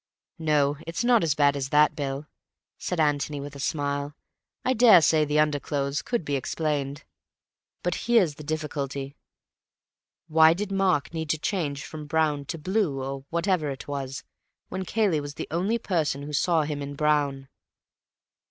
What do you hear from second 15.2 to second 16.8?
was the only person who saw